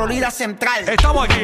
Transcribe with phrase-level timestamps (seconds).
[0.00, 0.88] Florida Central.
[0.88, 1.42] Estamos aquí.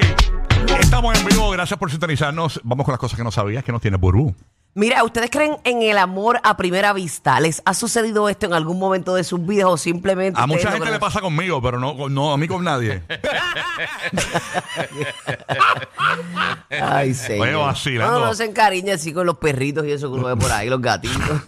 [0.80, 1.50] Estamos en vivo.
[1.50, 2.58] Gracias por sintonizarnos.
[2.64, 4.34] Vamos con las cosas que no sabías que no tiene Burú.
[4.72, 7.38] Mira, ¿ustedes creen en el amor a primera vista?
[7.38, 10.40] ¿Les ha sucedido esto en algún momento de sus vidas o simplemente...
[10.40, 13.02] A mucha gente le pasa conmigo, pero no, no a mí con nadie.
[16.70, 17.34] Ay, sí.
[17.34, 18.20] Oye, vacilando.
[18.20, 20.70] No, no se encariña así con los perritos y eso que uno ve por ahí,
[20.70, 21.18] los gatitos.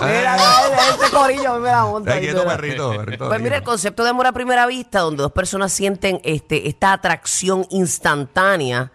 [0.00, 2.18] mira, mira, este corillo a mí me la monta.
[2.18, 3.28] Quieto, perrito, perrito.
[3.28, 6.92] Pues mira, el concepto de amor a primera vista, donde dos personas sienten este, esta
[6.92, 8.92] atracción instantánea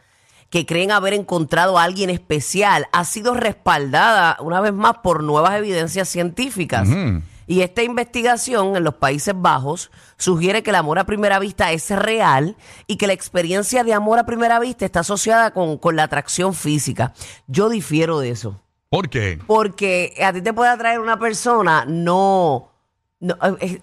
[0.49, 5.55] que creen haber encontrado a alguien especial, ha sido respaldada una vez más por nuevas
[5.55, 6.87] evidencias científicas.
[7.47, 11.89] Y esta investigación en los Países Bajos sugiere que el amor a primera vista es
[11.89, 12.55] real
[12.85, 16.53] y que la experiencia de amor a primera vista está asociada con, con la atracción
[16.53, 17.13] física.
[17.47, 18.61] Yo difiero de eso.
[18.93, 19.39] ¿Por qué?
[19.47, 22.69] Porque a ti te puede atraer una persona, no.
[23.19, 23.81] no, eh,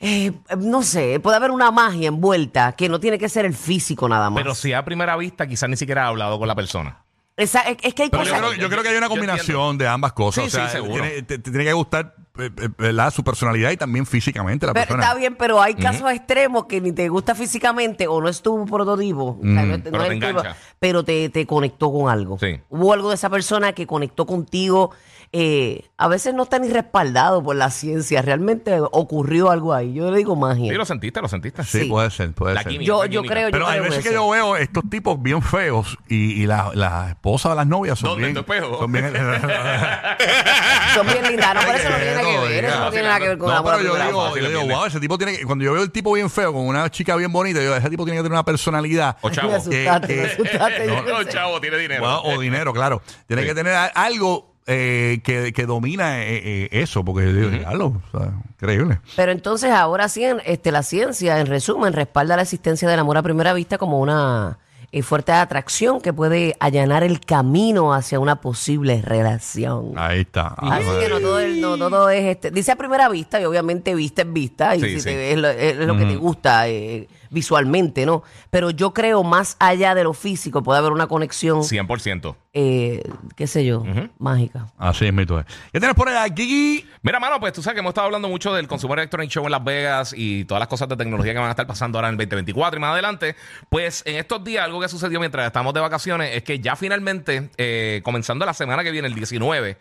[0.00, 4.08] eh, no sé, puede haber una magia envuelta que no tiene que ser el físico
[4.08, 4.42] nada más.
[4.42, 7.04] Pero si a primera vista quizás ni siquiera ha hablado con la persona.
[7.36, 8.46] Esa- es, es que hay Pero yo cosas.
[8.48, 10.44] creo, yo creo que hay una combinación de ambas cosas.
[10.44, 10.94] Sí, o sea, sí, seguro.
[10.94, 13.12] Tiene, te, te tiene que gustar eh, eh, ¿verdad?
[13.12, 15.02] su personalidad y también físicamente la Pero persona.
[15.04, 18.64] está bien, pero hay casos extremos que ni te gusta físicamente o no es tu
[18.66, 19.38] prototipo.
[19.38, 20.56] o sea, no es- no Pero es te engancha.
[20.78, 22.38] pero te, te conectó con algo.
[22.38, 22.60] Sí.
[22.70, 24.90] Hubo algo de esa persona que conectó contigo.
[25.34, 28.20] eh, a veces no está ni respaldado por la ciencia.
[28.20, 29.94] Realmente ocurrió algo ahí.
[29.94, 30.70] Yo le digo magia.
[30.70, 31.64] Sí, lo sentiste, lo sentiste.
[31.64, 31.84] Sí, sí.
[31.86, 32.72] puede ser, puede La ser.
[32.72, 32.86] química.
[32.88, 34.18] yo, la yo creo, yo Pero hay creo veces que eso.
[34.18, 38.10] yo veo estos tipos bien feos y, y la, la esposa de las novias son
[38.10, 38.26] ¿Dónde?
[38.26, 38.36] bien.
[38.36, 38.78] ¿En tu espejo?
[38.78, 39.04] Son bien
[40.94, 41.54] Son bien lindas.
[41.54, 42.64] No, pero eso no nada que quieto, ver.
[42.64, 44.74] Eso no tiene nada que ver con No, amor a pero yo digo, yo digo,
[44.76, 47.16] wow, ese tipo tiene que, cuando yo veo el tipo bien feo con una chica
[47.16, 49.16] bien bonita, yo ese tipo tiene que tener una personalidad.
[49.20, 49.50] O chavo.
[49.50, 50.86] Me asustaste, que- me asustaste.
[50.86, 52.02] yo No, no, pensé- chavo, tiene dinero.
[52.02, 53.02] Wow, o dinero, claro.
[53.26, 53.48] Tiene Sí.
[53.48, 58.30] que tener algo eh, que, que domina eh, eh, eso, porque digo, diablo, o sea,
[58.54, 59.00] increíble.
[59.16, 63.18] Pero entonces ahora sí, en- este, la ciencia, en resumen, respalda la existencia del amor
[63.18, 64.58] a primera vista como una
[64.92, 69.92] eh, fuerte atracción que puede allanar el camino hacia una posible relación.
[69.96, 70.48] Ahí está.
[70.58, 72.50] Así que no todo, no todo es este.
[72.50, 75.04] Dice a primera vista y obviamente vista es vista y Sí, si sí.
[75.06, 78.22] te ves lo, es lo que te gusta eh, visualmente, ¿no?
[78.50, 82.36] Pero yo creo más allá de lo físico puede haber una conexión, 100%.
[82.52, 83.02] eh,
[83.34, 83.84] qué sé yo,
[84.18, 84.68] mágica.
[84.78, 85.42] Así es, mito.
[85.72, 86.86] ¿Qué tienes por Kiki?
[87.02, 89.50] Mira, mano, pues tú sabes que hemos estado hablando mucho del Consumer Electronic Show en
[89.50, 92.12] Las Vegas y todas las cosas de tecnología que van a estar pasando ahora en
[92.14, 93.34] el 2024 y más adelante.
[93.68, 97.50] Pues en estos días, algo que sucedió mientras estamos de vacaciones es que ya finalmente,
[97.56, 99.78] eh, comenzando la semana que viene, el 19,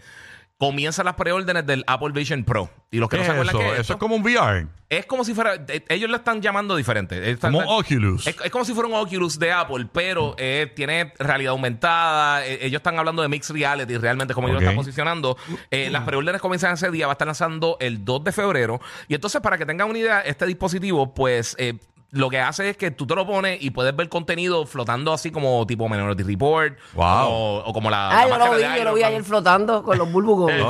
[0.62, 2.70] comienzan las preórdenes del Apple Vision Pro.
[2.92, 4.68] Y los que ¿Qué no es se acuerdan que Eso es como un VR.
[4.90, 7.32] es como si fuera, eh, ellos lo están llamando diferente.
[7.32, 8.28] Están- Como Oculus.
[8.28, 12.46] Es, es como si fuera un Oculus de Apple, pero eh, tiene realidad aumentada.
[12.46, 14.64] Eh, ellos están hablando de mixed reality, realmente como ellos Ok.
[14.64, 15.36] lo están posicionando.
[15.72, 18.80] Eh, las preórdenes comienzan ese día, va a estar lanzando el 2 de febrero.
[19.08, 21.56] Y entonces, para que tengan una idea, este dispositivo, pues.
[21.58, 21.74] eh,
[22.12, 25.32] lo que hace es que tú te lo pones y puedes ver contenido flotando así
[25.32, 27.28] como tipo Minority Report Wow.
[27.30, 29.82] o, o como la, Ah, la yo lo vi, de yo lo vi ayer flotando
[29.84, 30.52] con los bulbos.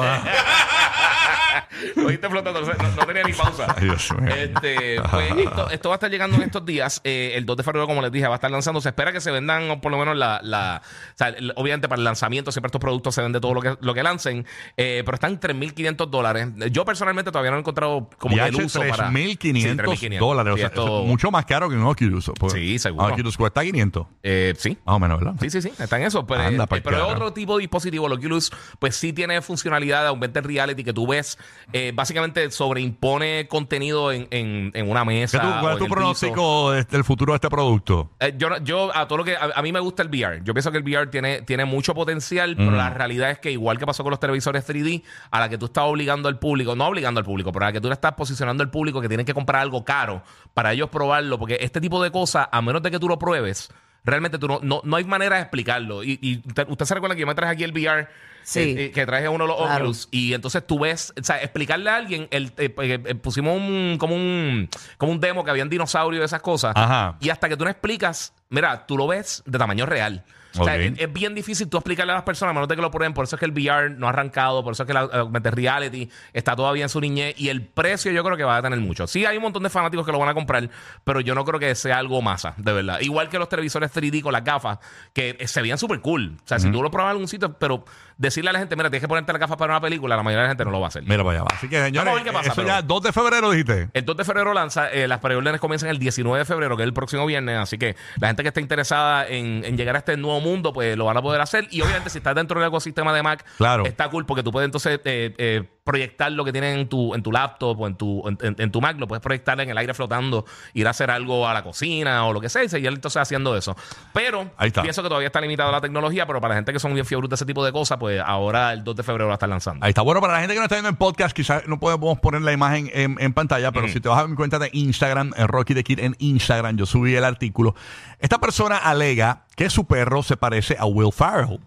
[1.96, 3.76] Lo viste flotando, no, no tenía ni pausa.
[3.80, 7.02] Este, pues, esto, esto va a estar llegando en estos días.
[7.04, 8.82] Eh, el 2 de febrero, como les dije, va a estar lanzando.
[8.82, 10.40] Se espera que se vendan por lo menos la.
[10.44, 13.62] la o sea, el- obviamente, para el lanzamiento, siempre estos productos se venden todo lo
[13.62, 14.46] que, lo que lancen.
[14.78, 16.48] Eh, pero están en 3.500 dólares.
[16.72, 19.10] Yo personalmente todavía no he encontrado como que el uso para.
[19.12, 19.68] 3.500 Sí,
[20.08, 20.20] 3.500.
[20.20, 20.54] dólares.
[20.54, 22.32] O sea, esto- mucho más caro que un Oculus.
[22.40, 23.08] Pues, Sí, seguro.
[23.08, 24.08] Oculus cuesta 500.
[24.24, 24.78] eh, sí.
[24.86, 25.36] Más o menos, ¿verdad?
[25.40, 26.26] Sí, sí, sí, está en eso.
[26.26, 27.12] Pero, Anda eh, pero es carajo.
[27.12, 28.08] otro tipo de dispositivo.
[28.08, 31.38] El Oculus, pues sí tiene funcionalidad de augmented reality que tú ves.
[31.74, 35.42] Eh, básicamente sobreimpone contenido en, en, en una ¿Qué mesa.
[35.42, 38.12] tú- ¿Cuál es tu pronóstico de- del futuro de este producto?
[38.20, 40.42] Eh, yo, yo a todo lo que a, a mí me gusta el VR.
[40.44, 43.78] Yo pienso que el VR tiene, tiene mucho potencial, pero la realidad es que igual
[43.78, 46.88] que pasó con los televisores 3D, a la que tú estás obligando al público, no
[46.88, 49.26] obligando al público, pero a la que tú le estás posicionando al público que tienen
[49.26, 50.24] que comprar algo caro
[50.54, 53.70] para ellos probarlo, porque este tipo de cosas, a menos de que tú lo pruebes,
[54.04, 56.04] realmente tú no, no, no hay manera de explicarlo.
[56.04, 58.08] Y, y usted, usted se recuerda que yo me traje aquí el VR.
[58.44, 58.60] Sí.
[58.60, 59.76] eh, eh, que traje uno de los Claro.
[59.86, 63.56] Oculus y entonces tú ves, o sea, explicarle a alguien, el, eh, eh, eh, pusimos
[63.58, 67.18] un, como un como un demo que habían dinosaurios y esas cosas Ajá.
[67.20, 70.24] y hasta que tú no explicas, mira, tú lo ves de tamaño real.
[70.60, 72.82] O sea, es, es bien difícil tú explicarle a las personas, a menos de que
[72.82, 73.14] lo prueben.
[73.14, 75.54] Por eso es que el VR no ha arrancado, por eso es que la augmented
[75.54, 77.36] reality está todavía en su niñez.
[77.40, 79.08] Y el precio yo creo que va a tener mucho.
[79.08, 80.70] Sí, hay un montón de fanáticos que lo van a comprar,
[81.06, 83.00] pero yo no creo que sea algo masa, de verdad.
[83.00, 84.80] Igual que los televisores 3D con las gafas,
[85.14, 86.36] que eh, se veían súper cool.
[86.44, 87.86] O sea, si tú lo pruebas en algún sitio, pero
[88.18, 90.24] de decirle a la gente, mira, tienes que ponerte la gafas para una película, la
[90.24, 91.04] mayoría de la gente no lo va a hacer.
[91.04, 91.48] Mira para allá.
[91.54, 93.90] Así que, señores, Vamos a ver qué pasa, eso pero- ya 2 de febrero dijiste.
[93.94, 96.88] El 2 de febrero lanza, eh, las preórdenes comienzan el 19 de febrero, que es
[96.88, 100.18] el próximo viernes, así que la gente que esté interesada en, en llegar a este
[100.18, 101.68] nuevo mundo, pues lo van a poder hacer.
[101.72, 103.86] Y obviamente si estás dentro del ecosistema de Mac, Claro.
[103.86, 107.24] está cool porque tú puedes entonces eh, eh, proyectar lo que tienes en tu, en
[107.24, 109.78] tu laptop o en tu, en, en- en tu Mac, lo puedes proyectar en el
[109.78, 112.90] aire flotando, ir a hacer algo a la cocina o lo que sea, y seguir
[112.90, 113.76] entonces haciendo eso.
[114.14, 114.84] Pero Ahí está.
[114.84, 117.30] pienso que todavía está limitada la tecnología, pero para la gente que son bien fiebres
[117.30, 119.86] de ese tipo de cosas, pues ahora el 2 de febrero la están lanzando.
[119.86, 120.02] Ahí está.
[120.02, 122.52] Bueno, para la gente que no está viendo en podcast, quizás no podemos poner la
[122.54, 125.74] imagen en, en pantalla, pero si te vas a mi cuenta de Instagram, en Rocky
[125.74, 127.76] the Kid en Instagram, yo subí el artículo.
[128.20, 131.60] Esta persona alega que su perro se parece a Will Farrell.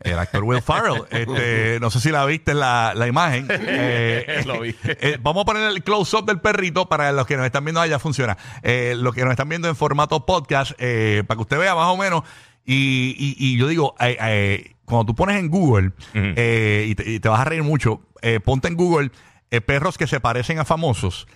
[0.00, 1.04] El actor Will Farrell.
[1.10, 3.46] Este, no sé si la viste la, la imagen.
[3.50, 4.74] Eh, Lo vi.
[4.84, 7.98] eh, vamos a poner el close-up del perrito para los que nos están viendo allá
[7.98, 8.36] funciona.
[8.62, 11.86] Eh, los que nos están viendo en formato podcast, eh, para que usted vea más
[11.88, 12.22] o menos.
[12.66, 17.10] Y, y- y yo digo, eh, eh, cuando tú pones en Google, eh, y, te,
[17.10, 19.10] y te vas a reír mucho, eh, ponte en Google
[19.50, 21.26] eh, perros que se parecen a famosos.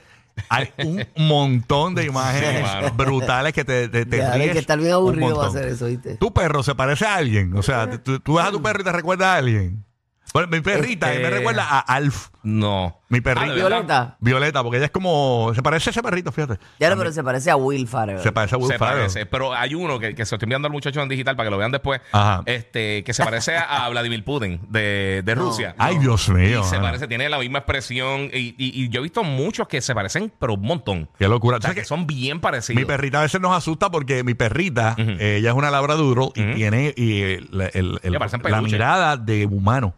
[0.50, 2.91] Hay un montón de imágenes mano.
[2.93, 5.56] brutales que te, te, te Ya, ríes que estar bien un aburrido va a montón.
[5.56, 6.17] hacer eso, ¿viste?
[6.17, 7.56] Tu perro se parece a alguien.
[7.56, 9.85] O sea, tú, tú ves a tu perro y te recuerda a alguien.
[10.33, 12.29] Bueno, mi perrita Este- me recuerda a Alf.
[12.43, 13.01] No.
[13.09, 13.51] Mi perrita.
[13.51, 13.55] Ah.
[13.55, 14.17] Violeta.
[14.21, 15.51] Violeta, porque ella es como.
[15.55, 16.59] Se parece a ese perrito, fíjate.
[16.79, 18.21] Ya no, pero se parece a Will Farrell.
[18.21, 18.99] Se parece a Will se Farrell.
[19.01, 21.47] parece, pero hay uno que, que se lo estoy enviando al muchacho en digital para
[21.47, 22.01] que lo vean después.
[22.13, 22.43] Ajá.
[22.47, 25.75] Este, que se parece a, a Vladimir Putin de, de Rusia.
[25.79, 26.61] Ay, Dios mío.
[26.61, 26.83] Y se mano.
[26.89, 28.31] parece, tiene la misma expresión.
[28.33, 31.09] Y, y- y yo he visto muchos que se parecen, pero un montón.
[31.19, 31.57] Qué locura.
[31.57, 32.81] O sea, ¿Tú sabes que son bien parecidos.
[32.81, 36.55] Mi perrita a veces nos asusta porque mi perrita, eh, ella es una labraduro y
[36.55, 38.73] tiene y, eh, la, el- el- Le parecen la peluches.
[38.73, 39.95] mirada de humano.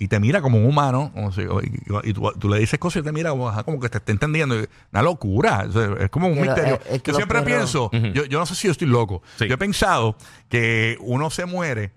[0.00, 1.12] Y te mira como un humano.
[1.14, 3.78] como si- y y tú, tú le dices cosas y te mira como, ajá, como
[3.78, 4.56] que te está entendiendo.
[4.92, 5.66] Una locura.
[5.68, 6.80] O sea, es como un misterio.
[6.86, 9.22] es- es que yo siempre perros- pienso, yo, yo no sé si yo estoy loco.
[9.38, 9.46] Sí.
[9.46, 10.16] Yo he pensado
[10.48, 11.92] que uno se muere.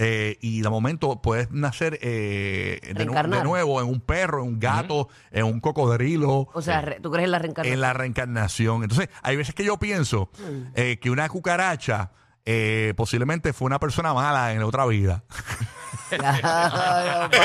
[0.00, 3.38] eh, y de momento puedes nacer eh, de, nu- Reencarnar.
[3.40, 6.48] de nuevo en un perro, en un gato, en un cocodrilo.
[6.54, 7.74] O sea, ¿tú crees en la reencarnación?
[7.74, 8.82] En la reencarnación.
[8.84, 10.30] Entonces, hay veces que yo pienso
[10.76, 12.12] eh, que una cucaracha
[12.50, 15.22] eh, posiblemente fue una persona mala en la otra vida.
[16.10, 17.36] Ay, papi.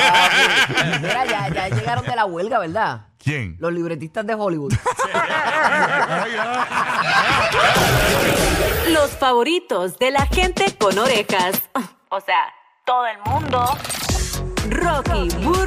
[1.02, 3.08] Mira, ya, ya llegaron de la huelga, ¿verdad?
[3.22, 3.58] ¿Quién?
[3.60, 4.72] Los libretistas de Hollywood.
[8.92, 11.62] Los favoritos de la gente con orejas.
[12.08, 12.46] O sea,
[12.86, 13.78] todo el mundo.
[14.70, 15.60] Rocky, Burbu